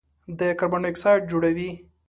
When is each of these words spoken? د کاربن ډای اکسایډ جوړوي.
د 0.39 0.41
کاربن 0.59 0.81
ډای 0.83 0.91
اکسایډ 0.91 1.21
جوړوي. 1.31 1.69